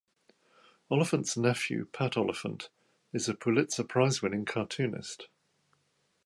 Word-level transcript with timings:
Oliphant's 0.89 1.37
nephew, 1.37 1.85
Pat 1.85 2.17
Oliphant, 2.17 2.69
is 3.13 3.29
a 3.29 3.35
Pulitzer 3.35 3.83
Prize-winning 3.83 4.45
cartoonist. 4.45 5.27